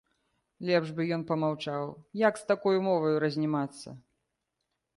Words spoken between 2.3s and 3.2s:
з такою моваю